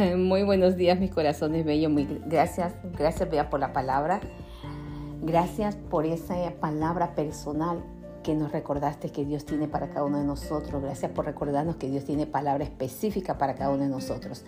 [0.16, 1.90] Muy buenos días, mis corazones bellos.
[1.90, 4.20] Muy gracias, gracias Bea por la palabra.
[5.22, 7.84] Gracias por esa palabra personal
[8.22, 10.82] que nos recordaste que Dios tiene para cada uno de nosotros.
[10.82, 14.44] Gracias por recordarnos que Dios tiene palabra específica para cada uno de nosotros.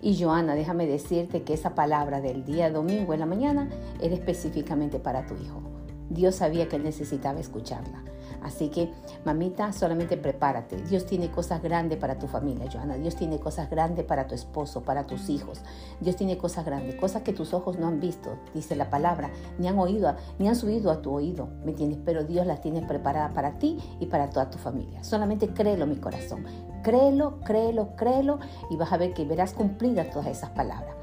[0.00, 3.68] Y Joana, déjame decirte que esa palabra del día domingo en la mañana
[4.00, 5.62] era específicamente para tu hijo.
[6.08, 8.04] Dios sabía que necesitaba escucharla.
[8.44, 8.92] Así que,
[9.24, 10.76] mamita, solamente prepárate.
[10.76, 12.96] Dios tiene cosas grandes para tu familia, Joana.
[12.96, 15.62] Dios tiene cosas grandes para tu esposo, para tus hijos.
[16.00, 19.66] Dios tiene cosas grandes, cosas que tus ojos no han visto, dice la palabra, ni
[19.66, 21.98] han oído, ni han subido a tu oído, ¿me entiendes?
[22.04, 25.02] Pero Dios las tiene preparadas para ti y para toda tu familia.
[25.02, 26.44] Solamente créelo, mi corazón.
[26.82, 30.94] Créelo, créelo, créelo y vas a ver que verás cumplidas todas esas palabras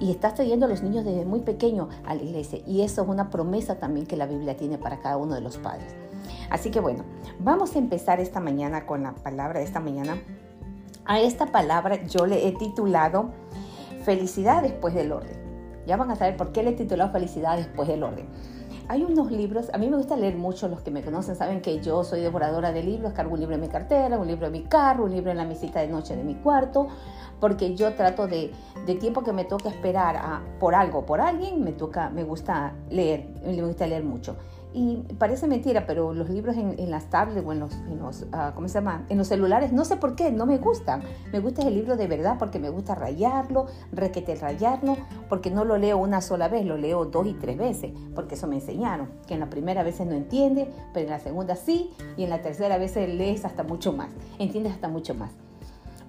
[0.00, 2.60] y estás trayendo a los niños desde muy pequeño a la iglesia.
[2.66, 5.58] Y eso es una promesa también que la Biblia tiene para cada uno de los
[5.58, 5.94] padres.
[6.50, 7.04] Así que bueno,
[7.40, 10.16] vamos a empezar esta mañana con la palabra de esta mañana.
[11.04, 13.30] A esta palabra yo le he titulado
[14.04, 15.36] Felicidad después del orden.
[15.86, 18.28] Ya van a saber por qué le he titulado Felicidad después del orden.
[18.90, 21.78] Hay unos libros, a mí me gusta leer mucho, los que me conocen saben que
[21.80, 24.62] yo soy devoradora de libros, cargo un libro en mi cartera, un libro en mi
[24.62, 26.88] carro, un libro en la mesita de noche de mi cuarto,
[27.38, 28.50] porque yo trato de,
[28.86, 32.72] de tiempo que me toca esperar a, por algo, por alguien, me toca, me gusta
[32.88, 34.36] leer, me gusta leer mucho.
[34.74, 38.52] Y parece mentira, pero los libros en, las tablets o en los, en los ah,
[38.54, 39.06] ¿cómo se llama?
[39.08, 41.02] En los celulares, no sé por qué, no me gustan.
[41.32, 44.96] Me gusta el libro de verdad porque me gusta rayarlo, requete rayarlo,
[45.28, 48.46] porque no lo leo una sola vez, lo leo dos y tres veces, porque eso
[48.46, 52.24] me enseñaron, que en la primera vez no entiende, pero en la segunda sí, y
[52.24, 55.47] en la tercera vez lees hasta mucho más, entiendes hasta mucho más.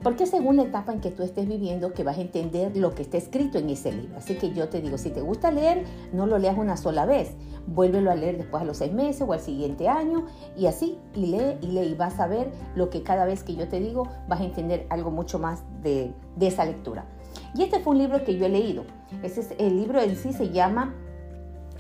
[0.02, 3.02] Porque según la etapa en que tú estés viviendo, que vas a entender lo que
[3.02, 4.18] está escrito en ese libro.
[4.18, 5.84] Así que yo te digo, si te gusta leer,
[6.14, 7.34] no lo leas una sola vez.
[7.68, 10.26] Vuélvelo a leer después a los seis meses o al siguiente año
[10.58, 13.56] y así, y lee y lee y vas a ver lo que cada vez que
[13.56, 17.06] yo te digo vas a entender algo mucho más de, de esa lectura.
[17.54, 18.86] Y este fue un libro que yo he leído.
[19.22, 20.96] Ese es, el libro en sí se llama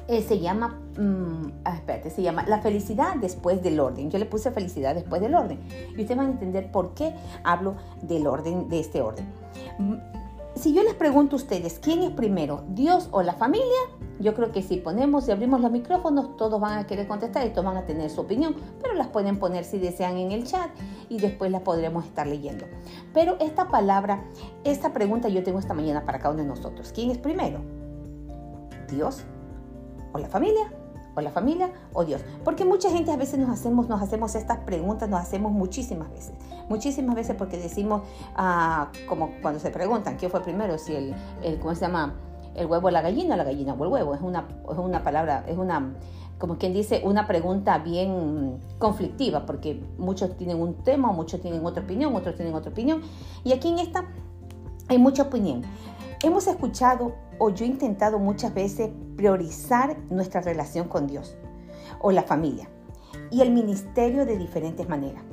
[0.10, 4.10] eh, se llama, mm, ah, espérate, se llama La felicidad después del orden.
[4.10, 5.60] Yo le puse felicidad después del orden.
[5.96, 9.32] Y ustedes van a entender por qué hablo del orden, de este orden.
[9.78, 9.98] Mm,
[10.56, 13.68] si yo les pregunto a ustedes, ¿quién es primero, Dios o la familia?
[14.20, 17.52] Yo creo que si ponemos y abrimos los micrófonos, todos van a querer contestar y
[17.52, 20.72] todos van a tener su opinión, pero las pueden poner si desean en el chat
[21.08, 22.66] y después las podremos estar leyendo.
[23.14, 24.24] Pero esta palabra,
[24.64, 26.92] esta pregunta yo tengo esta mañana para cada uno de nosotros.
[26.94, 27.62] ¿Quién es primero?
[28.90, 29.24] ¿Dios
[30.14, 30.72] o la familia,
[31.16, 32.22] o la familia, o Dios.
[32.44, 36.34] Porque mucha gente a veces nos hacemos, nos hacemos estas preguntas, nos hacemos muchísimas veces.
[36.70, 38.04] Muchísimas veces porque decimos,
[38.36, 40.78] ah, como cuando se preguntan, ¿quién fue primero?
[40.78, 41.16] Si el,
[41.60, 42.16] ¿cómo se llama?
[42.56, 44.14] El huevo o la gallina, la gallina o el huevo.
[44.14, 45.94] Es una, es una palabra, es una,
[46.38, 51.84] como quien dice, una pregunta bien conflictiva, porque muchos tienen un tema, muchos tienen otra
[51.84, 53.02] opinión, otros tienen otra opinión.
[53.44, 54.06] Y aquí en esta
[54.88, 55.62] hay mucha opinión.
[56.22, 61.36] Hemos escuchado o yo he intentado muchas veces priorizar nuestra relación con Dios
[62.02, 62.70] o la familia
[63.32, 65.24] y el ministerio de diferentes maneras.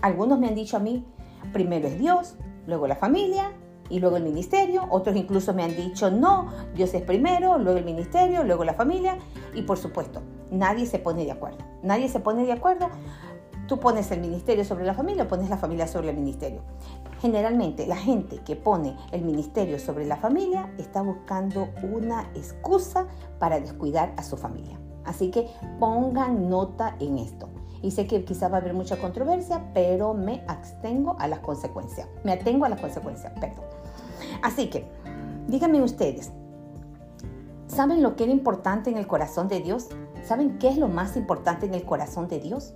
[0.00, 1.04] Algunos me han dicho a mí,
[1.52, 2.36] primero es Dios,
[2.66, 3.52] luego la familia
[3.90, 4.86] y luego el ministerio.
[4.90, 9.18] Otros incluso me han dicho, no, Dios es primero, luego el ministerio, luego la familia.
[9.54, 11.58] Y por supuesto, nadie se pone de acuerdo.
[11.82, 12.88] Nadie se pone de acuerdo.
[13.68, 16.62] Tú pones el ministerio sobre la familia o pones la familia sobre el ministerio.
[17.20, 23.06] Generalmente la gente que pone el ministerio sobre la familia está buscando una excusa
[23.38, 24.80] para descuidar a su familia.
[25.04, 27.50] Así que pongan nota en esto.
[27.82, 32.08] Y sé que quizás va a haber mucha controversia, pero me abstengo a las consecuencias.
[32.24, 33.66] Me atengo a las consecuencias, perdón.
[34.42, 34.86] Así que,
[35.46, 36.32] díganme ustedes,
[37.66, 39.88] ¿saben lo que era importante en el corazón de Dios?
[40.24, 42.72] ¿Saben qué es lo más importante en el corazón de Dios?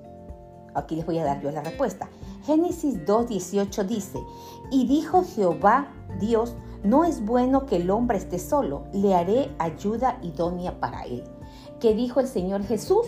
[0.75, 2.09] Aquí les voy a dar yo la respuesta.
[2.45, 4.19] Génesis 2.18 dice,
[4.71, 5.89] y dijo Jehová
[6.19, 11.23] Dios, no es bueno que el hombre esté solo, le haré ayuda idónea para él.
[11.79, 13.07] ¿Qué dijo el Señor Jesús?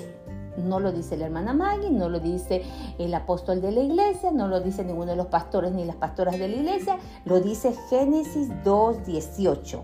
[0.57, 2.63] No lo dice la hermana Maggie, no lo dice
[2.99, 6.39] el apóstol de la iglesia, no lo dice ninguno de los pastores ni las pastoras
[6.39, 9.83] de la iglesia, lo dice Génesis 2.18.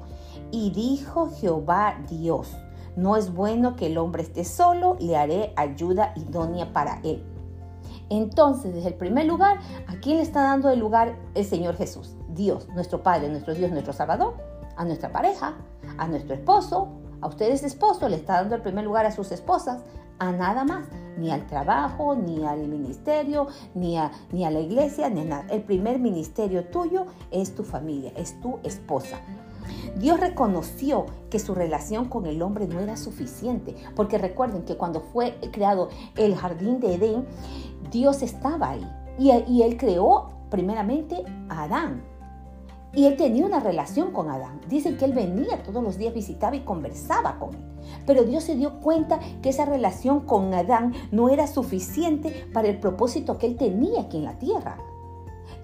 [0.53, 2.53] Y dijo Jehová Dios,
[2.95, 7.25] no es bueno que el hombre esté solo, le haré ayuda idónea para él.
[8.11, 12.17] Entonces, desde el primer lugar, ¿a quién le está dando el lugar el Señor Jesús?
[12.29, 14.35] Dios, nuestro Padre, nuestro Dios, nuestro Salvador,
[14.77, 15.55] a nuestra pareja,
[15.97, 16.89] a nuestro esposo,
[17.21, 19.83] a ustedes esposo, le está dando el primer lugar a sus esposas,
[20.19, 20.87] a nada más,
[21.19, 25.47] ni al trabajo, ni al ministerio, ni a, ni a la iglesia, ni a nada.
[25.51, 29.19] El primer ministerio tuyo es tu familia, es tu esposa.
[29.97, 35.01] Dios reconoció que su relación con el hombre no era suficiente, porque recuerden que cuando
[35.01, 37.27] fue creado el jardín de Edén,
[37.91, 38.87] Dios estaba ahí
[39.19, 42.03] y, Él creó primeramente a Adán.
[42.93, 44.61] Y él tenía una relación con Adán.
[44.69, 47.65] Dicen que él venía todos los días, visitaba y conversaba con él.
[48.05, 52.81] Pero Dios se dio cuenta que esa relación con Adán no era suficiente para el
[52.81, 54.79] propósito que él tenía aquí en la tierra.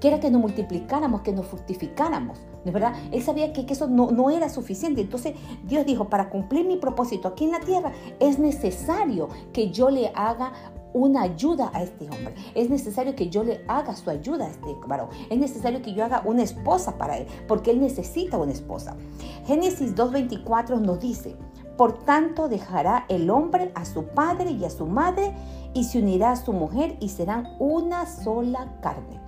[0.01, 2.39] Que era que nos multiplicáramos, que nos fructificáramos.
[2.65, 2.95] ¿De verdad?
[3.11, 5.01] Él sabía que, eso no, no era suficiente.
[5.01, 5.35] Entonces
[5.65, 10.13] Dios dijo, para cumplir mi propósito aquí en la tierra, es necesario que yo le
[10.15, 10.53] haga
[10.97, 12.35] una ayuda a este hombre.
[12.55, 15.11] Es necesario que yo le haga su ayuda a este varón.
[15.29, 18.97] Es necesario que yo haga una esposa para él, porque él necesita una esposa.
[19.45, 21.37] Génesis 2.24 nos dice,
[21.77, 25.35] por tanto dejará el hombre a su padre y a su madre
[25.75, 29.21] y se unirá a su mujer y serán una sola carne.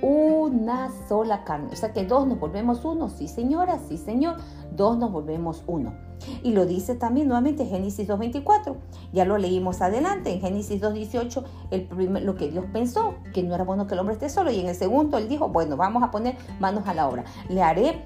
[0.00, 1.68] Una sola carne.
[1.72, 3.10] O sea que dos nos volvemos uno.
[3.10, 4.36] Sí señora, sí señor.
[4.72, 6.07] Dos nos volvemos uno.
[6.42, 8.76] Y lo dice también nuevamente Génesis 2.24.
[9.12, 10.32] Ya lo leímos adelante.
[10.32, 14.14] En Génesis 2.18, el lo que Dios pensó, que no era bueno que el hombre
[14.14, 14.50] esté solo.
[14.50, 17.24] Y en el segundo, él dijo, bueno, vamos a poner manos a la obra.
[17.48, 18.04] Le haré,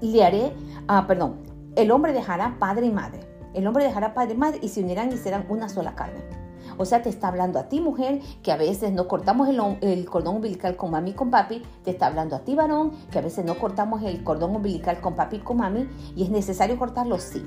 [0.00, 0.52] le haré,
[0.88, 1.36] ah, perdón,
[1.76, 3.20] el hombre dejará padre y madre.
[3.54, 6.39] El hombre dejará padre y madre y se unirán y serán una sola carne.
[6.80, 9.50] O sea, te está hablando a ti, mujer, que a veces no cortamos
[9.82, 11.60] el, cordón umbilical con mami y con papi.
[11.84, 15.14] Te está hablando a ti, varón, que a veces no cortamos el cordón umbilical con
[15.14, 15.90] papi y con mami.
[16.16, 17.44] Y es necesario cortarlo, sí.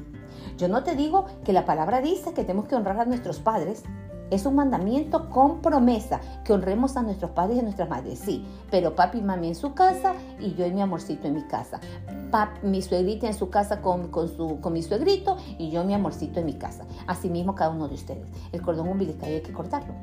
[0.59, 3.81] Yo no te digo que la palabra dice que tenemos que honrar a nuestros padres,
[4.29, 8.45] es un mandamiento con promesa que honremos a nuestros padres y a nuestras madres, sí,
[8.71, 11.79] pero papi y mami en su casa y yo y mi amorcito en mi casa.
[12.63, 15.93] mi suegrita en su casa con, con, su, con mi suegrito y yo y mi
[15.93, 16.85] amorcito en mi casa.
[17.07, 18.27] Asimismo cada uno de ustedes.
[18.51, 19.93] El cordón umbilical hay que cortarlo.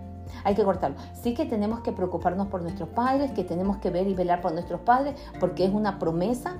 [0.44, 0.96] Hay que cortarlo.
[1.20, 4.52] Sí que tenemos que preocuparnos por nuestros padres, que tenemos que ver y velar por
[4.52, 6.56] nuestros padres, porque es una promesa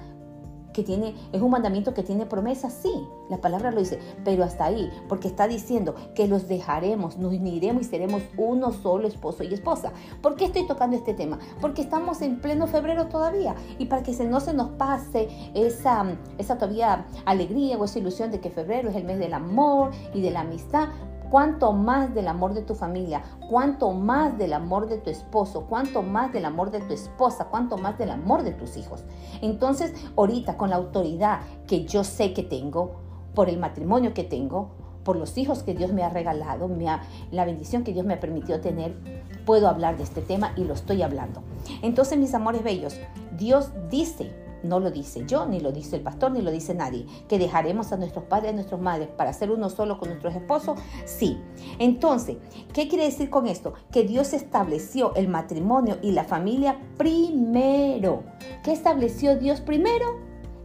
[0.73, 4.65] que tiene, es un mandamiento que tiene promesa, sí, la palabra lo dice, pero hasta
[4.65, 9.55] ahí, porque está diciendo que los dejaremos, nos uniremos y seremos uno solo esposo y
[9.55, 9.93] esposa.
[10.23, 11.39] ¿Por qué estoy tocando este tema?
[11.61, 16.59] Porque estamos en pleno febrero todavía y para que no se nos pase esa, esa
[16.59, 20.31] todavía alegría o esa ilusión de que febrero es el mes del amor y de
[20.31, 20.89] la amistad,
[21.31, 26.03] cuánto más del amor de tu familia, cuánto más del amor de tu esposo, cuánto
[26.03, 29.05] más del amor de tu esposa, cuánto más del amor de tus hijos.
[29.41, 33.01] Entonces, ahorita con la autoridad que yo sé que tengo,
[33.35, 34.71] por el matrimonio que tengo,
[35.05, 36.69] por los hijos que Dios me ha regalado,
[37.31, 38.97] la bendición que Dios me ha permitido tener,
[39.47, 41.43] puedo hablar de este tema y lo estoy hablando.
[41.83, 42.99] Entonces, mis amores bellos,
[43.39, 47.07] Dios dice no lo dice yo, ni lo dice el pastor, ni lo dice nadie.
[47.29, 50.35] Que dejaremos a nuestros padres y a nuestras madres para ser uno solo con nuestros
[50.35, 50.79] esposos.
[51.05, 51.39] Sí.
[51.79, 52.39] Entonces,
[52.73, 53.75] ¿qué quiere decir con esto?
[53.91, 58.25] Que Dios estableció el matrimonio y la familia primero.
[58.63, 60.19] ¿Qué estableció Dios primero?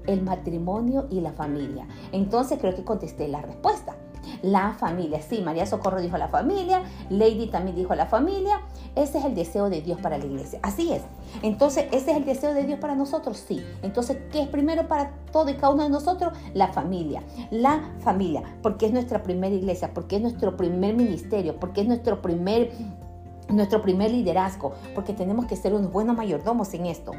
[0.07, 1.87] El matrimonio y la familia.
[2.11, 3.95] Entonces creo que contesté la respuesta
[4.41, 5.21] la familia.
[5.21, 8.61] Sí, María Socorro dijo la familia, Lady también dijo la familia.
[8.95, 10.59] Ese es el deseo de Dios para la iglesia.
[10.61, 11.01] Así es.
[11.41, 13.61] Entonces, ese es el deseo de Dios para nosotros, sí.
[13.81, 16.33] Entonces, ¿qué es primero para todo y cada uno de nosotros?
[16.53, 17.21] La familia.
[17.51, 22.21] La familia, porque es nuestra primera iglesia, porque es nuestro primer ministerio, porque es nuestro
[22.21, 22.71] primer
[23.49, 27.11] nuestro primer liderazgo, porque tenemos que ser unos buenos mayordomos en esto.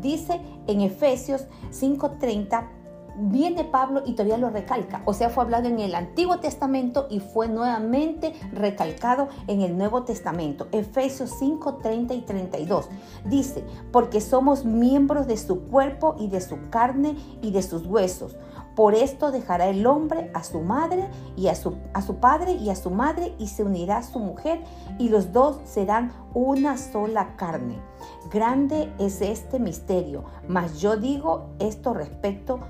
[0.00, 2.68] Dice en Efesios 5:30,
[3.18, 5.02] viene Pablo y todavía lo recalca.
[5.04, 10.04] O sea, fue hablado en el Antiguo Testamento y fue nuevamente recalcado en el Nuevo
[10.04, 10.68] Testamento.
[10.72, 12.88] Efesios 5, 30 y 32.
[13.24, 18.36] Dice, porque somos miembros de su cuerpo y de su carne y de sus huesos.
[18.78, 22.70] Por esto dejará el hombre a su madre y a su, a su padre y
[22.70, 24.60] a su madre y se unirá a su mujer
[25.00, 27.82] y los dos serán una sola carne.
[28.30, 32.60] Grande es este misterio, mas yo digo esto respecto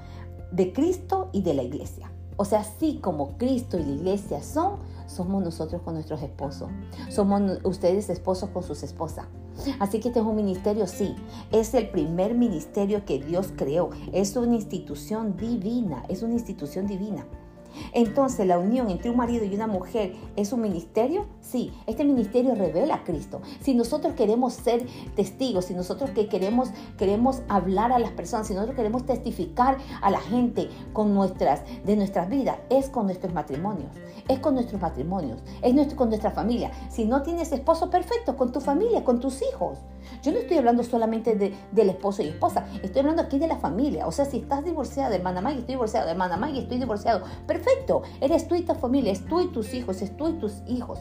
[0.50, 2.10] de Cristo y de la iglesia.
[2.36, 4.76] O sea, así como Cristo y la iglesia son,
[5.06, 6.70] somos nosotros con nuestros esposos.
[7.08, 9.26] Somos ustedes esposos con sus esposas.
[9.80, 11.16] Así que este es un ministerio, sí.
[11.50, 13.90] Es el primer ministerio que Dios creó.
[14.12, 16.04] Es una institución divina.
[16.08, 17.26] Es una institución divina.
[17.92, 21.26] Entonces, la unión entre un marido y una mujer es un ministerio.
[21.40, 23.40] Sí, este ministerio revela a Cristo.
[23.60, 28.54] Si nosotros queremos ser testigos, si nosotros que queremos, queremos hablar a las personas, si
[28.54, 33.90] nosotros queremos testificar a la gente con nuestras, de nuestras vidas, es con nuestros matrimonios.
[34.28, 35.40] Es con nuestros matrimonios.
[35.62, 36.70] Es con nuestra familia.
[36.90, 39.78] Si no tienes esposo, perfecto, con tu familia, con tus hijos.
[40.22, 43.56] Yo no estoy hablando solamente de, del esposo y esposa, estoy hablando aquí de la
[43.56, 44.06] familia.
[44.06, 47.24] O sea, si estás divorciada de hermana Maggie, estoy divorciado de hermana Maggie, estoy divorciado.
[47.46, 50.62] Perfecto, eres tú y tu familia, es tú y tus hijos, es tú y tus
[50.66, 50.98] hijos.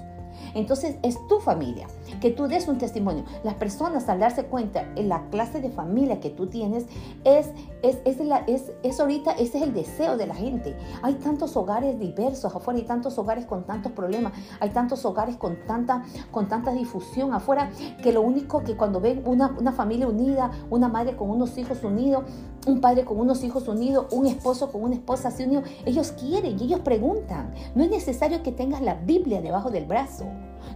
[0.53, 1.87] Entonces es tu familia,
[2.21, 3.23] que tú des un testimonio.
[3.43, 6.85] Las personas al darse cuenta en la clase de familia que tú tienes,
[7.23, 7.49] es,
[7.81, 10.75] es, es, la, es, es ahorita, ese es el deseo de la gente.
[11.01, 15.57] Hay tantos hogares diversos afuera, hay tantos hogares con tantos problemas, hay tantos hogares con
[15.65, 17.69] tanta, con difusión afuera,
[18.01, 21.83] que lo único que cuando ven una, una familia unida, una madre con unos hijos
[21.83, 22.23] unidos,
[22.65, 26.59] un padre con unos hijos unidos, un esposo con una esposa así unido, ellos quieren
[26.59, 27.53] y ellos preguntan.
[27.75, 30.25] No es necesario que tengas la Biblia debajo del brazo.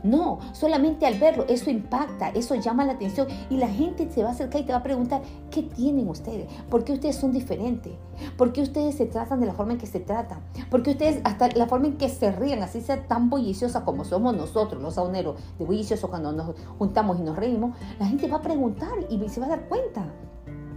[0.04, 4.30] No, solamente al verlo, eso impacta, eso llama la atención y la gente se va
[4.30, 6.48] a acercar y te va a preguntar, ¿qué tienen ustedes?
[6.70, 7.94] ¿Por qué ustedes son diferentes?
[8.38, 10.40] ¿Por qué ustedes se tratan de la forma en que se tratan?
[10.70, 14.06] ¿Por qué ustedes, hasta la forma en que se ríen, así sea tan bulliciosa como
[14.06, 17.76] somos nosotros, los sauneros, de bulliciosos cuando nos juntamos y nos reímos?
[18.00, 20.06] La gente va a preguntar y se va a dar cuenta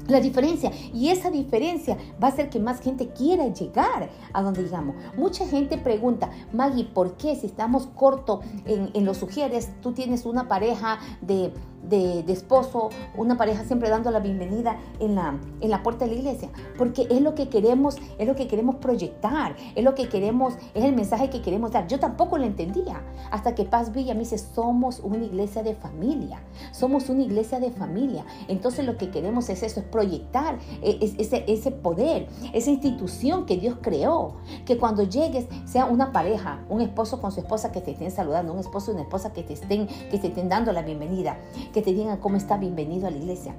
[0.08, 0.70] la diferencia.
[0.92, 4.96] Y esa diferencia va a hacer que más gente quiera llegar a donde llegamos.
[5.16, 10.26] Mucha gente pregunta, Maggie, ¿por qué si estamos cortos en, en los sugieres, tú tienes
[10.26, 11.52] una pareja de
[11.88, 16.18] de, esposo, una pareja siempre dando la bienvenida en la, en la puerta de la
[16.18, 20.54] iglesia, porque es lo que queremos, es lo que queremos proyectar, es lo que queremos,
[20.74, 21.86] es el mensaje que queremos dar.
[21.86, 26.42] Yo tampoco lo entendía hasta que Paz Villa me dice, somos una iglesia de familia,
[26.72, 28.24] somos una iglesia de familia.
[28.48, 33.56] Entonces lo que queremos es eso, es proyectar e, ese, ese poder, esa institución que
[33.56, 37.92] Dios creó, que cuando llegues sea una pareja, un esposo con su esposa que te
[37.92, 40.82] estén saludando, un esposo y una esposa que te estén, que te estén dando la
[40.82, 41.38] bienvenida,
[41.74, 43.54] que te digan cómo está bienvenido a la iglesia.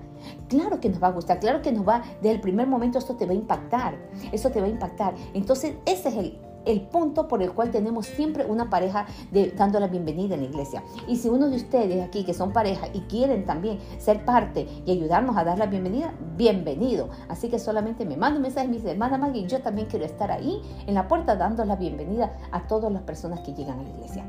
[0.48, 3.16] Claro que nos va a gustar, claro que nos va, desde el primer momento esto
[3.16, 3.96] te va a impactar,
[4.32, 5.14] eso te va a impactar.
[5.34, 9.80] Entonces, ese es el, el punto por el cual tenemos siempre una pareja de, dando
[9.80, 10.84] la bienvenida en la iglesia.
[11.08, 14.92] Y si uno de ustedes aquí que son pareja y quieren también ser parte y
[14.92, 17.10] ayudarnos a dar la bienvenida, bienvenido.
[17.30, 20.32] Así que solamente me manda un mensaje y me hermana Maggie, yo también quiero estar
[20.32, 23.90] ahí en la puerta dando la bienvenida a todas las personas que llegan a la
[23.90, 24.26] iglesia.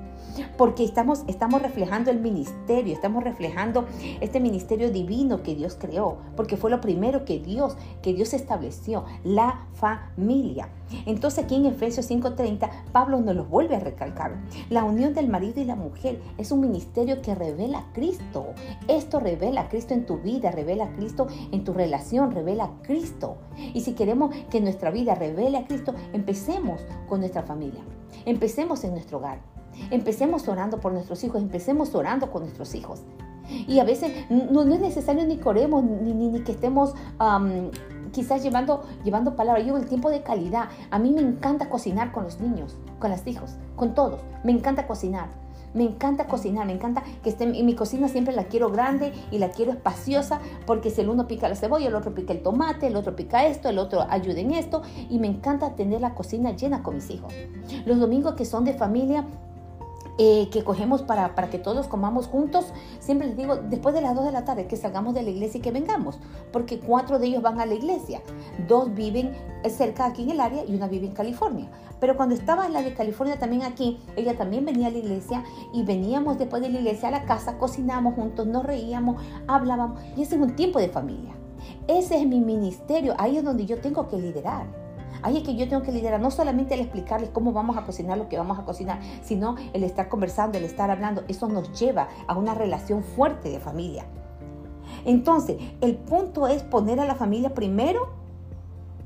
[0.59, 3.87] Porque estamos, estamos reflejando el ministerio, estamos reflejando
[4.21, 9.05] este ministerio divino que Dios creó, porque fue lo primero que Dios, que Dios estableció,
[9.25, 10.69] la familia.
[11.05, 14.37] Entonces aquí en Efesios 5:30, Pablo nos lo vuelve a recalcar.
[14.71, 18.47] La unión del marido y la mujer es un ministerio que revela a Cristo.
[18.89, 22.83] Esto revela a Cristo en tu vida, revela a Cristo en tu relación, revela a
[22.83, 23.37] Cristo.
[23.75, 27.83] Y si queremos que nuestra vida revele a Cristo, empecemos con nuestra familia.
[28.25, 29.41] Empecemos en nuestro hogar.
[29.91, 33.03] Empecemos orando por nuestros hijos, empecemos orando con nuestros hijos.
[33.49, 36.95] Y a veces no, es necesario ni coremos, ni, ni, que estemos
[38.13, 39.63] quizás llevando, llevando palabra.
[39.63, 40.69] Yo el tiempo de calidad.
[40.91, 44.21] A mí me encanta cocinar con los niños, con los hijos, con todos.
[44.45, 45.29] Me encanta cocinar.
[45.75, 49.39] Me encanta cocinar, me encanta que esté en mi cocina siempre la quiero grande y
[49.39, 52.87] la quiero espaciosa porque si el uno pica la cebolla, el otro pica el tomate,
[52.87, 56.53] el otro pica esto, el otro ayuda en esto y me encanta tener la cocina
[56.57, 57.35] llena con mis hijos.
[57.85, 59.27] Los domingos que son de familia,
[60.19, 64.15] eh, que cogemos para, para, que todos comamos juntos, siempre les digo, después de las
[64.15, 66.19] 2 de la tarde, que salgamos de la iglesia y que vengamos,
[66.53, 68.23] porque cuatro de ellos van a la iglesia,
[68.67, 69.33] dos viven
[69.69, 71.69] cerca aquí en el área y una vive en California.
[72.01, 75.45] Pero cuando estaba en la de California también aquí, ella también venía a la iglesia
[75.73, 80.23] y veníamos después de la iglesia a la casa, cocinamos juntos, nos reíamos, hablábamos y
[80.23, 81.35] ese es un tiempo de familia.
[81.89, 84.86] Ese es mi ministerio, ahí es donde yo tengo que liderar.
[85.23, 88.19] Ahí es que yo tengo que liderar, no solamente el explicarles cómo vamos a cocinar
[88.19, 91.25] lo que vamos a cocinar, sino el estar conversando, el estar hablando.
[91.29, 94.07] Eso nos lleva a una relación fuerte de familia.
[95.05, 98.09] Entonces, el punto es poner a la familia primero.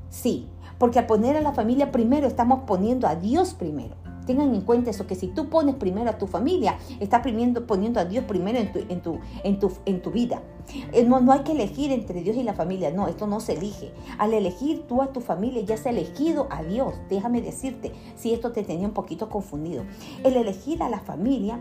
[0.09, 3.95] Sí, porque al poner a la familia primero estamos poniendo a Dios primero.
[4.25, 8.05] Tengan en cuenta eso, que si tú pones primero a tu familia, estás poniendo, a
[8.05, 10.41] Dios primero en tu vida.
[10.93, 13.53] Eh, no, no hay que elegir entre Dios y la familia, no, esto no se
[13.53, 13.91] elige.
[14.17, 16.95] Al elegir tú a tu familia, ya has elegido a Dios.
[17.09, 19.83] Déjame decirte, si esto te tenía un poquito confundido.
[20.23, 21.59] El elegir a la familia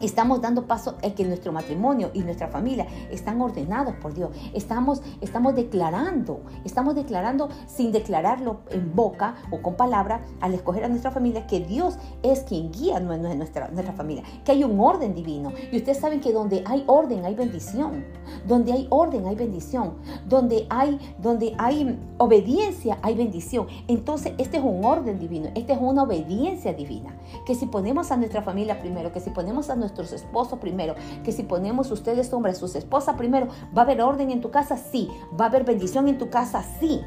[0.00, 4.30] Estamos dando paso a que nuestro matrimonio y nuestra familia están ordenados por Dios.
[4.52, 10.88] Estamos, estamos declarando, estamos declarando sin declararlo en boca o con palabra al escoger a
[10.88, 15.52] nuestra familia que Dios es quien guía nuestra, nuestra familia, que hay un orden divino.
[15.72, 18.04] Y ustedes saben que donde hay orden hay bendición,
[18.46, 19.94] donde hay orden hay bendición,
[20.28, 23.66] donde hay, donde hay obediencia hay bendición.
[23.88, 28.18] Entonces este es un orden divino, esta es una obediencia divina, que si ponemos a
[28.18, 32.32] nuestra familia primero, que si ponemos a nuestra nuestros esposos primero, que si ponemos ustedes
[32.32, 34.76] hombres, sus esposas primero, ¿va a haber orden en tu casa?
[34.76, 35.08] Sí.
[35.38, 36.64] ¿Va a haber bendición en tu casa?
[36.80, 37.02] Sí.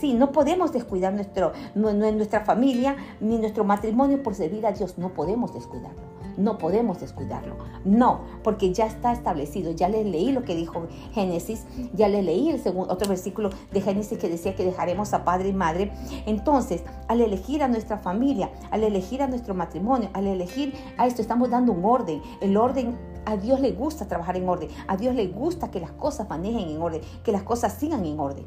[0.00, 4.98] Sí, no podemos descuidar nuestro, nuestra familia ni nuestro matrimonio por servir a Dios.
[4.98, 6.17] No podemos descuidarlo.
[6.38, 7.56] No podemos descuidarlo.
[7.84, 9.72] No, porque ya está establecido.
[9.72, 13.80] Ya le leí lo que dijo Génesis, ya le leí el segundo, otro versículo de
[13.80, 15.92] Génesis que decía que dejaremos a padre y madre.
[16.26, 21.20] Entonces, al elegir a nuestra familia, al elegir a nuestro matrimonio, al elegir a esto,
[21.20, 22.22] estamos dando un orden.
[22.40, 24.70] El orden a Dios le gusta trabajar en orden.
[24.86, 28.18] A Dios le gusta que las cosas manejen en orden, que las cosas sigan en
[28.18, 28.46] orden.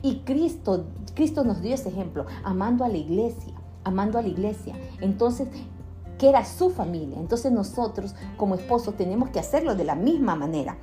[0.00, 3.52] Y Cristo, Cristo nos dio ese ejemplo, amando a la iglesia,
[3.84, 4.74] amando a la iglesia.
[5.00, 5.48] Entonces,
[6.18, 7.18] que era su familia.
[7.18, 10.76] Entonces nosotros como esposos tenemos que hacerlo de la misma manera.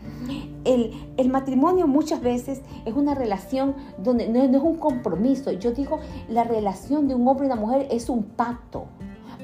[0.65, 5.51] El, el matrimonio muchas veces es una relación donde no, no, es un compromiso.
[5.51, 8.85] Yo digo, la relación de un hombre y una mujer es un pacto.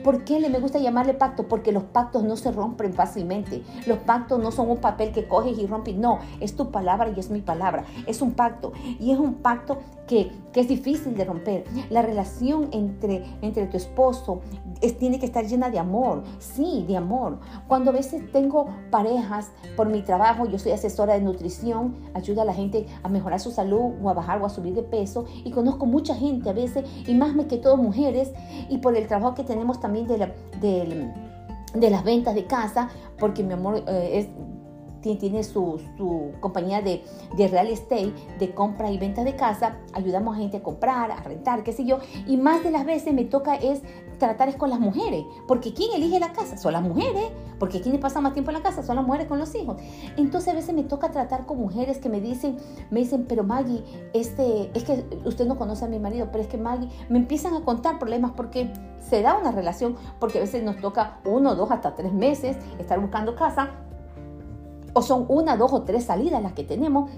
[0.06, 1.48] ¿Por qué le me gusta llamarle pacto?
[1.48, 3.64] Porque los pactos no se rompen fácilmente.
[3.88, 5.96] Los pactos no son un papel que coges y rompes.
[5.96, 7.86] No, es tu palabra y es mi palabra.
[8.06, 8.72] Es un pacto.
[9.00, 11.66] Y es un pacto que, es difícil de romper.
[11.90, 14.40] La relación entre, entre tu esposo
[14.80, 16.24] es, tiene que estar llena de amor.
[16.40, 17.40] Sí, de amor.
[17.68, 22.46] Cuando a veces tengo parejas por mi trabajo, yo soy asesora de nutrición, ayuda a
[22.46, 25.26] la gente a mejorar su salud o a bajar o a subir de peso.
[25.44, 28.32] Y conozco mucha gente a veces, y más que todo mujeres,
[28.70, 30.32] y por el trabajo que tenemos también de,
[30.62, 34.28] de, las ventas de casa, porque mi amor eh, es
[35.14, 37.04] tiene su, su compañía de,
[37.38, 41.22] de, real estate, de compra y venta de casa, ayudamos a gente a comprar, a
[41.22, 43.84] rentar, qué sé yo, y más de las veces me toca es
[44.18, 46.58] tratar es con las mujeres, porque ¿quién elige la casa?
[46.58, 47.26] Son las mujeres,
[47.60, 49.78] porque quienes pasan más tiempo en la casa son las mujeres con los hijos.
[50.18, 52.58] Entonces a veces me toca tratar con mujeres que me dicen,
[52.90, 53.84] me dicen, pero Maggie,
[54.14, 57.54] este, es que usted no conoce a mi marido, pero es que Maggie, me empiezan
[57.54, 61.72] a contar problemas porque se da una relación, porque a veces nos toca uno, dos,
[61.72, 63.72] hasta tres meses estar buscando casa
[64.96, 67.12] o son una, dos o tres salidas las que tenemos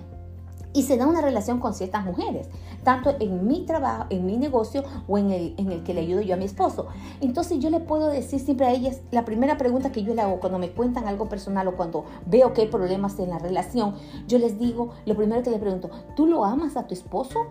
[0.74, 2.50] y se da una relación con ciertas mujeres,
[2.84, 6.22] tanto en mi trabajo, en mi negocio o en el, en el que le ayudo
[6.22, 6.88] yo a mi esposo.
[7.22, 10.40] Entonces yo le puedo decir siempre a ellas, la primera pregunta que yo le hago
[10.40, 13.94] cuando me cuentan algo personal o cuando veo que hay problemas en la relación,
[14.28, 17.48] yo les digo, lo primero que les pregunto, ¿tú lo amas a tu esposo?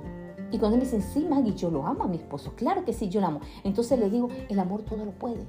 [0.51, 3.09] Y cuando me dicen, sí, Maggie, yo lo amo a mi esposo, claro que sí,
[3.09, 3.41] yo lo amo.
[3.65, 5.47] Entonces le digo, el amor todo lo puede.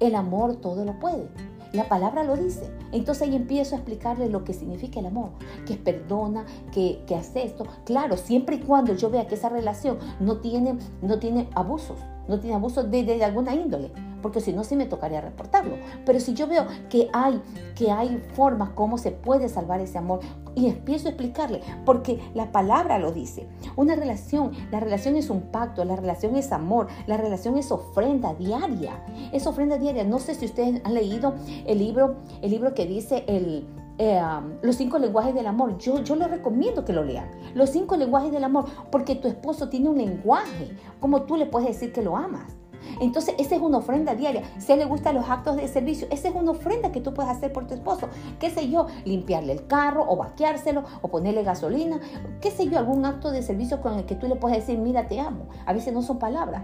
[0.00, 1.28] El amor todo lo puede.
[1.74, 2.70] La palabra lo dice.
[2.92, 5.30] Entonces ahí empiezo a explicarle lo que significa el amor,
[5.66, 7.66] que perdona, que, que hace esto.
[7.84, 12.40] Claro, siempre y cuando yo vea que esa relación no tiene, no tiene abusos, no
[12.40, 13.90] tiene abusos de, de alguna índole
[14.24, 15.76] porque si no sí me tocaría reportarlo.
[16.06, 17.42] Pero si yo veo que hay,
[17.74, 20.20] que hay formas como se puede salvar ese amor
[20.54, 23.46] y empiezo a explicarle, porque la palabra lo dice.
[23.76, 28.32] Una relación, la relación es un pacto, la relación es amor, la relación es ofrenda
[28.32, 29.04] diaria.
[29.30, 30.04] Es ofrenda diaria.
[30.04, 31.34] No sé si ustedes han leído
[31.66, 33.66] el libro, el libro que dice el
[33.98, 35.78] eh, um, los cinco lenguajes del amor.
[35.78, 37.28] Yo, yo les recomiendo que lo lean.
[37.54, 40.76] Los cinco lenguajes del amor, porque tu esposo tiene un lenguaje.
[41.00, 42.56] Como tú le puedes decir que lo amas?
[43.00, 44.42] Entonces, esa es una ofrenda diaria.
[44.58, 47.14] Si a él le gustan los actos de servicio, esa es una ofrenda que tú
[47.14, 48.08] puedes hacer por tu esposo.
[48.38, 48.86] ¿Qué sé yo?
[49.04, 51.98] Limpiarle el carro o vaqueárselo o ponerle gasolina.
[52.40, 52.78] ¿Qué sé yo?
[52.78, 55.48] Algún acto de servicio con el que tú le puedes decir, mira, te amo.
[55.66, 56.62] A veces no son palabras.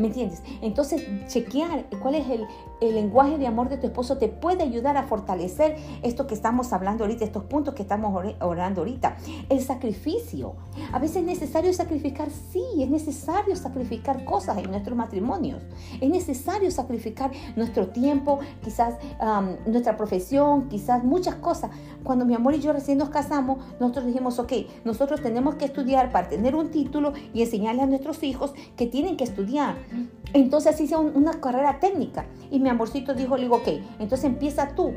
[0.00, 0.42] ¿Me entiendes?
[0.62, 2.46] Entonces, chequear cuál es el,
[2.80, 6.72] el, lenguaje de amor de tu esposo te puede ayudar a fortalecer esto que estamos
[6.72, 9.18] hablando ahorita, estos puntos que estamos orando ahorita.
[9.50, 10.54] El sacrificio.
[10.90, 15.62] A veces es necesario sacrificar, sí, es necesario sacrificar cosas en nuestros matrimonios.
[16.00, 18.94] Es necesario sacrificar nuestro tiempo, quizás
[19.66, 21.72] nuestra profesión, quizás muchas cosas.
[22.04, 24.52] Cuando mi amor y yo recién nos casamos, nosotros dijimos, ok,
[24.86, 29.18] nosotros tenemos que estudiar para tener un título y enseñarle a nuestros hijos que tienen
[29.18, 29.76] que estudiar.
[30.32, 34.92] Entonces hice una carrera técnica y mi amorcito dijo, le digo, ok, entonces empieza tú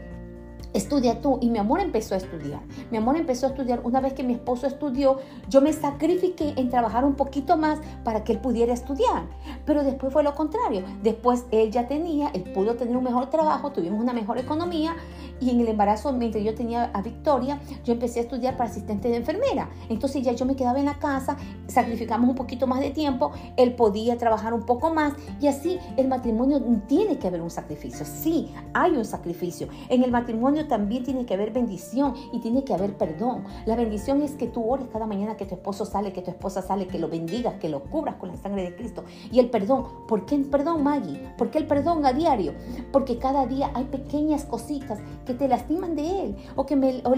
[0.74, 1.38] estudia tú.
[1.42, 2.62] Y mi amor empezó a estudiar.
[2.92, 3.82] Mi amor empezó a estudiar.
[3.84, 5.18] Una vez que mi esposo estudió,
[5.50, 9.24] yo me sacrifiqué en trabajar un poquito más para que él pudiera estudiar.
[9.66, 10.84] Pero después fue lo contrario.
[11.02, 14.96] Después él ya tenía, él pudo tener un mejor trabajo, tuvimos una mejor economía.
[15.40, 19.10] Y en el embarazo, mientras yo tenía a Victoria, yo empecé a estudiar para asistente
[19.10, 19.70] de enfermera.
[19.90, 21.36] Entonces ya yo me quedaba en la casa,
[21.68, 25.14] sacrificamos un poquito más de tiempo, él podía trabajar un poco más.
[25.42, 28.06] Y así el matrimonio tiene que haber un sacrificio.
[28.06, 29.68] Sí, hay un sacrificio.
[29.90, 33.44] En el matrimonio también tiene que haber bendición y tiene que haber perdón.
[33.66, 36.62] La bendición es que tú ores cada mañana que tu esposo sale, que tu esposa
[36.62, 39.04] sale, que lo bendigas, que lo cubras con la sangre de Cristo.
[39.32, 41.20] Y el perdón, ¿por qué el perdón, Maggie?
[41.38, 42.54] ¿Por qué el perdón a diario?
[42.92, 46.76] Porque cada día hay pequeñas cositas que te lastiman de él o que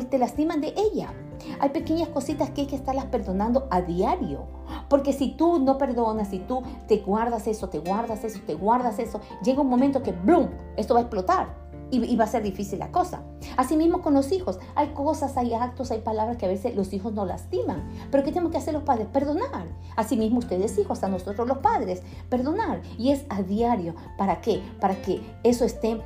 [0.10, 1.14] te lastiman de ella.
[1.60, 4.46] Hay pequeñas cositas que hay que estarlas perdonando a diario.
[4.90, 9.00] Porque si tú no perdonas, si tú te guardas eso, te guardas eso, te guardas
[9.00, 10.48] eso, llega un momento que ¡blum!
[10.76, 11.65] Esto va a explotar
[12.04, 13.24] y, va a ser difícil la cosa.
[13.58, 17.14] Asimismo con los hijos, hay cosas, hay actos, hay palabras que a veces los hijos
[17.14, 17.84] no lastiman.
[18.12, 19.08] Pero ¿qué tenemos que hacer los padres?
[19.08, 19.68] Perdonar.
[19.96, 22.82] Asimismo ustedes hijos, a nosotros los padres, perdonar.
[22.98, 23.96] Y es a diario.
[24.18, 24.62] ¿Para qué?
[24.80, 26.02] Para que eso esté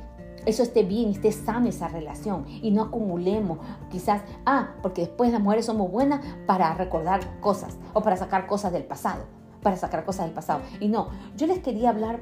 [0.46, 3.58] eso esté bien, esté sano esa relación y no acumulemos
[3.90, 8.72] quizás, ah, porque después las mujeres somos buenas para recordar cosas o para sacar cosas
[8.72, 9.24] del pasado,
[9.62, 10.62] para sacar cosas del pasado.
[10.80, 12.20] Y no, yo les quería hablar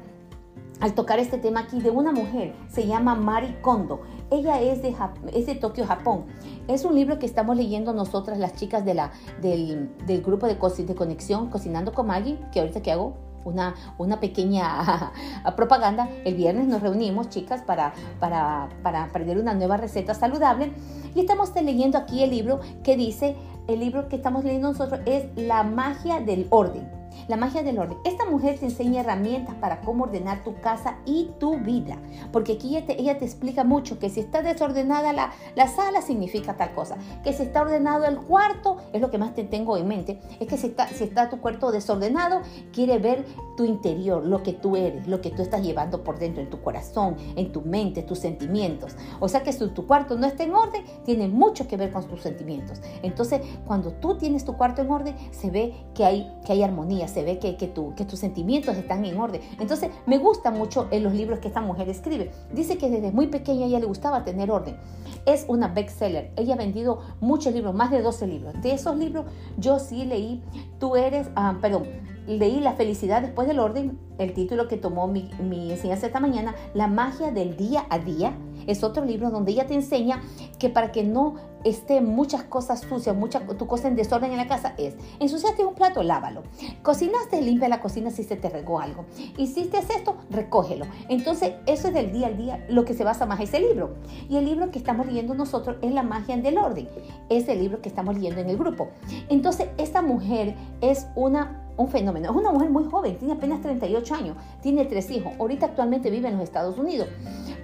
[0.79, 4.01] al tocar este tema aquí de una mujer, se llama Mari Kondo.
[4.31, 4.95] Ella es de,
[5.33, 6.25] es de Tokio, Japón.
[6.67, 9.11] Es un libro que estamos leyendo nosotras, las chicas de la,
[9.41, 14.19] del, del grupo de, de conexión Cocinando con Maggie, que ahorita que hago una, una
[14.19, 15.11] pequeña
[15.55, 16.09] propaganda.
[16.25, 20.71] El viernes nos reunimos, chicas, para, para, para aprender una nueva receta saludable.
[21.15, 23.35] Y estamos leyendo aquí el libro que dice,
[23.67, 26.98] el libro que estamos leyendo nosotros es La magia del orden.
[27.27, 27.97] La magia del orden.
[28.03, 31.97] Esta mujer te enseña herramientas para cómo ordenar tu casa y tu vida.
[32.31, 36.73] Porque aquí ella te, explica mucho que si está desordenada la, la, sala significa tal
[36.73, 36.97] cosa.
[37.23, 40.47] Que si está ordenado el cuarto, es lo que más te tengo en mente, es
[40.47, 43.25] que si está, si está tu cuarto desordenado, quiere ver
[43.59, 46.61] tu interior, lo que tú eres, lo que tú estás llevando por dentro, en tu
[46.61, 48.95] corazón, en tu mente, tus sentimientos.
[49.19, 52.07] O sea que si tu cuarto no está en orden, tiene mucho que ver con
[52.07, 52.79] tus sentimientos.
[53.03, 57.08] Entonces, cuando tú tienes tu cuarto en orden, se ve que hay, que hay armonía,
[57.09, 59.41] se ve que, que, que tus sentimientos están en orden.
[59.59, 62.31] Entonces, me gusta mucho en los libros que esta mujer escribe.
[62.53, 64.77] Dice que desde muy pequeña ella le gustaba tener orden.
[65.25, 66.31] Es una bestseller.
[66.35, 68.53] Ella ha vendido muchos libros, más de 12 libros.
[68.61, 69.25] De esos libros,
[69.57, 70.41] yo sí leí,
[70.79, 71.83] tú eres, ah, perdón,
[72.27, 76.55] leí La felicidad después del orden, el título que tomó mi, mi, enseñanza esta mañana,
[76.73, 78.37] La magia del día a día.
[78.67, 80.21] Es otro libro donde ella te enseña
[80.57, 84.47] que para que no esté muchas cosas sucias, mucha, tu cosa en desorden en la
[84.47, 86.43] casa es, ensuciaste un plato, lávalo.
[86.81, 89.05] Cocinaste, limpia la cocina si se te regó algo.
[89.37, 90.85] Hiciste esto, recógelo.
[91.09, 93.95] Entonces, eso es del día al día lo que se basa más ese libro.
[94.29, 96.87] Y el libro que estamos leyendo nosotros es La magia del orden.
[97.29, 98.89] Es el libro que estamos leyendo en el grupo.
[99.29, 102.29] Entonces, esta mujer es una un fenómeno.
[102.29, 106.27] Es una mujer muy joven, tiene apenas 38 años, tiene tres hijos, ahorita actualmente vive
[106.27, 107.07] en los Estados Unidos.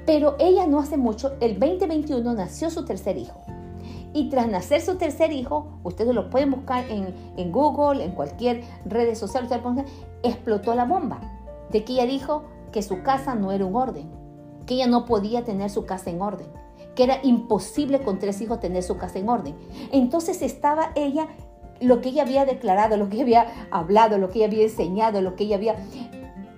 [0.06, 3.42] Pero ella no hace mucho, el 2021 nació su tercer hijo.
[4.14, 9.14] Y tras nacer su tercer hijo, ustedes lo pueden buscar en, Google, en cualquier red
[9.16, 9.50] social,
[10.24, 11.20] explotó la bomba.
[11.70, 14.10] De que ella dijo que su casa no era un orden,
[14.66, 16.48] que ella no podía tener su casa en orden,
[16.96, 19.56] que era imposible con tres hijos tener su casa en orden.
[19.92, 21.28] Entonces estaba ella
[21.82, 25.22] lo que ella había declarado, lo que ella había hablado, lo que ella había enseñado,
[25.22, 25.76] lo que ella había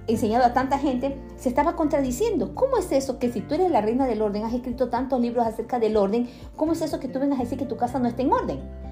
[0.07, 2.55] enseñado a tanta gente, se estaba contradiciendo.
[2.55, 5.45] ¿Cómo es eso que si tú eres la reina del orden, has escrito tantos libros
[5.45, 8.07] acerca del orden, cómo es eso que tú vengas a decir que tu casa no
[8.07, 8.86] está en orden?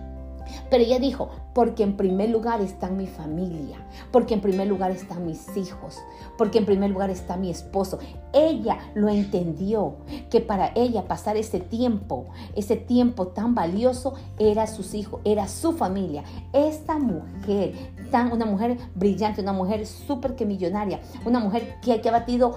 [0.69, 3.77] Pero ella dijo, porque en primer lugar está mi familia,
[4.11, 5.99] porque en primer lugar están mis hijos,
[6.37, 7.99] porque en primer lugar está mi esposo.
[8.33, 9.95] Ella lo entendió,
[10.29, 15.71] que para ella pasar ese tiempo, ese tiempo tan valioso, era sus hijos, era su
[15.73, 16.23] familia.
[16.53, 17.73] Esta mujer,
[18.11, 22.55] tan, una mujer brillante, una mujer súper que millonaria, una mujer que, que ha batido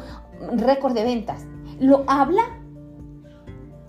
[0.56, 1.44] récord de ventas,
[1.80, 2.42] lo habla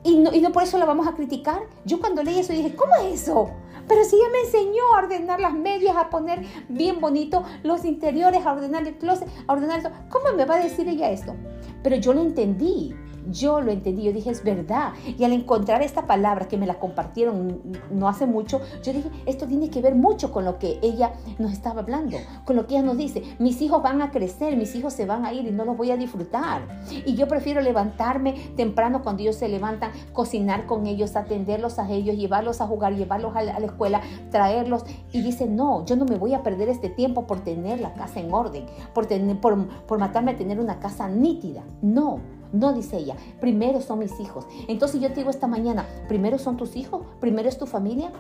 [0.04, 1.62] y no, y no por eso la vamos a criticar.
[1.86, 3.50] Yo cuando leí eso dije, ¿cómo es eso?
[3.90, 8.46] Pero si ella me enseñó a ordenar las medias, a poner bien bonito los interiores,
[8.46, 11.36] a ordenar el closet, a ordenar eso, ¿cómo me va a decir ella esto?
[11.82, 12.96] Pero yo lo entendí
[13.32, 14.94] yo lo entendí, yo dije, es verdad.
[15.18, 17.62] Y al encontrar esta palabra que me la compartieron
[17.92, 21.52] no hace mucho, yo dije, esto tiene que ver mucho con lo que ella nos
[21.52, 23.24] estaba hablando, con lo que ella nos dice.
[23.40, 25.92] Mis hijos van a crecer, mis hijos se van a ir y no los voy
[25.92, 26.62] a disfrutar.
[27.06, 32.18] Y yo prefiero levantarme temprano cuando ellos se levantan, cocinar con ellos, atenderlos a ellos,
[32.18, 34.86] llevarlos a jugar, llevarlos a la, escuela, traerlos.
[35.12, 38.20] Y dice, no, yo no me voy a perder este tiempo por tener la casa
[38.20, 41.64] en orden, por, tener, por, por matarme a tener una casa nítida.
[41.82, 42.39] No.
[42.52, 44.48] No, dice ella, primero son mis hijos.
[44.68, 48.12] Entonces yo te digo esta mañana, primero son tus hijos, primero es tu familia.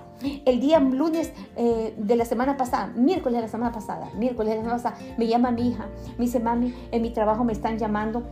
[0.45, 4.55] El día lunes eh, de la semana pasada, miércoles de la semana pasada, miércoles de
[4.57, 5.87] la semana pasada, me llama mi hija,
[6.17, 8.23] me dice, mami, en mi trabajo me están llamando,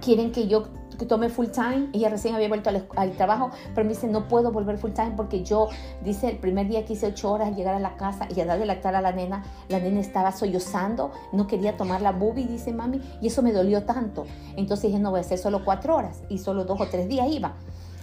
[0.00, 0.68] quieren que yo
[1.00, 1.88] que tome full time.
[1.94, 5.42] Ella recién había vuelto al, trabajo, pero me dice, no puedo volver full time porque
[5.42, 5.68] yo,
[6.04, 8.44] dice, el primer día que hice ocho horas al llegar a la casa y a
[8.44, 12.72] darle lactar a la nena, la nena estaba sollozando, no quería tomar la bubi, dice
[12.72, 14.26] mami, y eso me dolió tanto.
[14.56, 17.28] Entonces dije, no voy a hacer solo cuatro horas y solo dos o tres días
[17.30, 17.54] iba.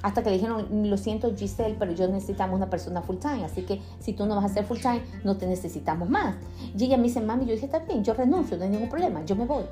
[0.02, 3.64] Hasta que le dijeron, lo siento Giselle, pero yo necesitamos una persona full time, así
[3.64, 6.36] que si tú no vas a hacer full time, no te necesitamos más.
[6.78, 9.26] Y ella me dice, mami, yo dije, está bien, yo renuncio, no hay ningún problema,
[9.26, 9.64] yo me voy.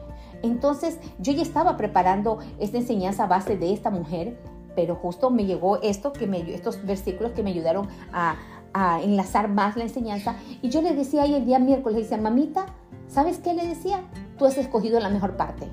[0.41, 4.37] Entonces yo ya estaba preparando esta enseñanza a base de esta mujer,
[4.75, 8.35] pero justo me llegó esto que me, estos versículos que me ayudaron a,
[8.73, 10.35] a enlazar más la enseñanza.
[10.61, 12.65] Y yo le decía ahí el día miércoles, le decía, mamita,
[13.07, 14.01] ¿sabes qué le decía?
[14.37, 15.69] Tú has escogido la mejor parte.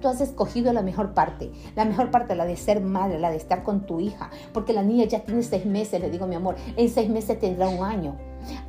[0.00, 3.36] Tú has escogido la mejor parte, la mejor parte, la de ser madre, la de
[3.36, 6.56] estar con tu hija, porque la niña ya tiene seis meses, le digo mi amor,
[6.76, 8.16] en seis meses tendrá un año.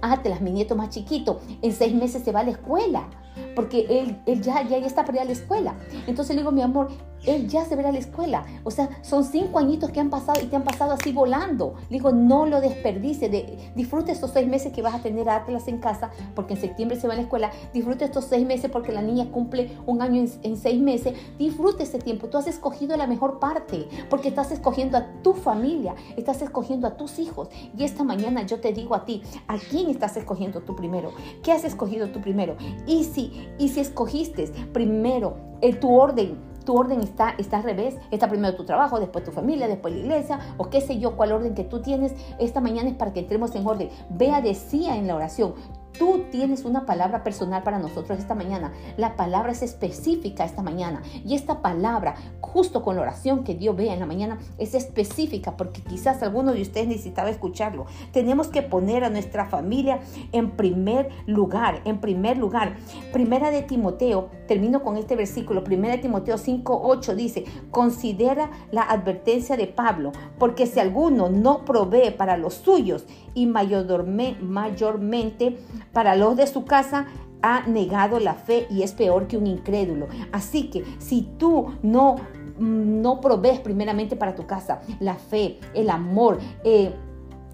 [0.02, 3.08] Ah, te las mi nieto más chiquito, en seis meses se va a la escuela
[3.56, 5.76] porque él, él ya, ya, está para ir a la escuela.
[6.08, 6.90] Entonces le digo, mi amor,
[7.26, 8.46] él ya se verá a la escuela.
[8.64, 11.76] O sea, son cinco añitos que han pasado y te han pasado así volando.
[11.90, 13.30] Le digo, no lo desperdice.
[13.30, 16.62] De, disfrute estos seis meses que vas a tener a Atlas en casa, porque en
[16.62, 17.52] septiembre se va a la escuela.
[17.74, 21.14] Disfrute estos seis meses porque la niña cumple un año en, seis meses.
[21.38, 22.28] Disfrute ese tiempo.
[22.28, 26.98] Tú has escogido la mejor parte, porque estás escogiendo a tu familia, estás escogiendo a
[26.98, 27.50] tus hijos.
[27.78, 31.12] Y esta mañana yo te digo a ti, ¿a quién estás escogiendo tú primero?
[31.44, 32.56] ¿Qué has escogido tú primero?
[32.88, 37.98] Y si, y si escogiste primero en tu orden tu orden está, está al revés.
[38.12, 41.32] Está primero tu trabajo, después tu familia, después la iglesia, o qué sé yo, cuál
[41.32, 42.14] orden que tú tienes.
[42.40, 43.90] Esta mañana es para que entremos en orden.
[44.10, 45.56] Vea, decía en la oración,
[46.02, 48.74] Tú tienes una palabra personal para nosotros esta mañana.
[48.98, 51.04] La palabra es específica esta mañana.
[51.24, 55.58] Y esta palabra, justo con la oración que Dios vea en la mañana, es específica
[55.58, 57.86] porque quizás alguno de ustedes necesitaba escucharlo.
[58.12, 60.00] Tenemos que poner a nuestra familia
[60.32, 62.78] en primer lugar, en primer lugar.
[63.14, 69.56] Primera de Timoteo, termino con este versículo, primera de Timoteo 5.8 dice, considera la advertencia
[69.56, 75.60] de Pablo, porque si alguno no provee para los suyos y mayormente
[75.93, 77.08] para los de su casa
[77.41, 80.08] ha negado la fe y es peor que un incrédulo.
[80.32, 82.15] Así que si tú no,
[82.60, 86.93] no provees primeramente para tu casa la fe, el amor, eh,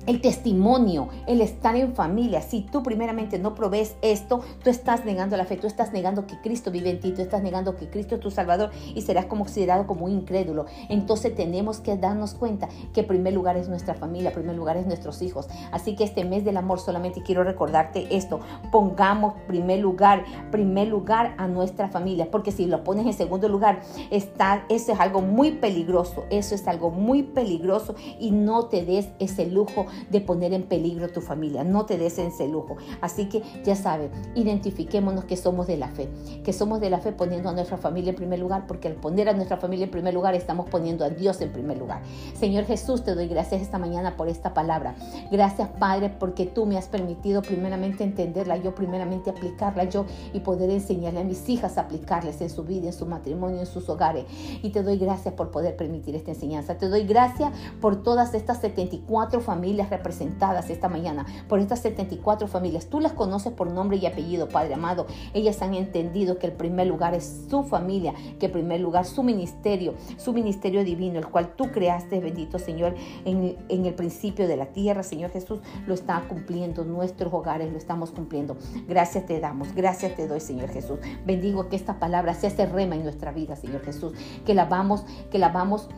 [0.08, 2.42] el testimonio, el estar en familia.
[2.42, 6.40] Si tú primeramente no provees esto, tú estás negando la fe, tú estás negando que
[6.42, 9.86] Cristo vive en ti, tú estás negando que Cristo es tu Salvador y serás considerado
[9.86, 10.66] como un incrédulo.
[10.90, 15.22] Entonces tenemos que darnos cuenta que primer lugar es nuestra familia, primer lugar es nuestros
[15.22, 15.48] hijos.
[15.72, 18.40] Así que este mes del amor solamente quiero recordarte esto.
[18.72, 23.82] Pongamos primer lugar, primer lugar a nuestra familia, porque si lo pones en segundo lugar,
[24.10, 29.10] está, eso es algo muy peligroso, eso es algo muy peligroso y no te des
[29.20, 31.64] ese lujo de poner en peligro tu familia.
[31.64, 32.78] No te des ese lujo.
[33.02, 36.10] Así que ya sabes, identifiquémonos que somos de la fe,
[36.44, 39.30] que somos de la fe poniendo a nuestra familia en primer lugar, porque al poner
[39.30, 42.02] a nuestra familia en primer lugar estamos poniendo a Dios en primer lugar.
[42.34, 44.96] Señor Jesús, te doy gracias esta mañana por esta palabra.
[45.32, 50.70] Gracias Padre porque tú me has permitido primeramente entenderla, yo primeramente aplicarla yo y poder
[50.70, 54.26] enseñarle a mis hijas a aplicarles en su vida, en su matrimonio, en sus hogares.
[54.62, 56.78] Y te doy gracias por poder permitir esta enseñanza.
[56.78, 59.42] Te doy gracias por todas estas 74
[59.90, 62.88] representadas esta mañana por estas 74 familias.
[62.88, 65.08] Tú las conoces por nombre y apellido, Padre amado.
[65.34, 69.24] Ellas han entendido que el primer lugar es su familia, que el primer lugar su
[69.24, 72.96] ministerio, su ministerio divino, el cual tú creaste, bendito Señor,
[73.26, 76.84] en, en el principio de la tierra, Señor Jesús, lo está cumpliendo.
[76.84, 78.58] Nuestros hogares lo estamos cumpliendo.
[78.88, 81.00] Gracias te damos, gracias te doy, Señor Jesús.
[81.26, 84.14] Bendigo que esta palabra se hace rema en nuestra vida, Señor Jesús.
[84.46, 85.90] Que la vamos, que la vamos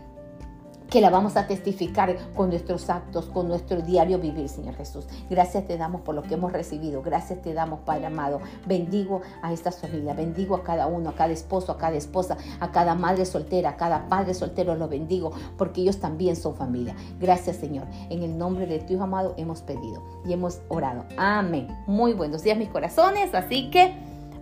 [0.89, 5.05] que la vamos a testificar con nuestros actos, con nuestro diario vivir, Señor Jesús.
[5.29, 7.01] Gracias te damos por lo que hemos recibido.
[7.01, 8.41] Gracias te damos, Padre amado.
[8.65, 12.71] Bendigo a estas familias, bendigo a cada uno, a cada esposo, a cada esposa, a
[12.71, 16.95] cada madre soltera, a cada padre soltero, los bendigo, porque ellos también son familia.
[17.19, 17.85] Gracias, Señor.
[18.09, 21.05] En el nombre de tu Hijo amado hemos pedido y hemos orado.
[21.17, 21.67] Amén.
[21.85, 23.33] Muy buenos días, mis corazones.
[23.35, 23.93] Así que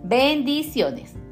[0.02, 1.27] bendiciones.